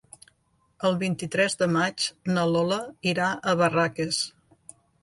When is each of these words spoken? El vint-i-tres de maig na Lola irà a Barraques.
El 0.89 0.97
vint-i-tres 1.03 1.57
de 1.61 1.69
maig 1.75 2.09
na 2.33 2.49
Lola 2.55 2.81
irà 3.13 3.33
a 3.53 3.57
Barraques. 3.63 4.27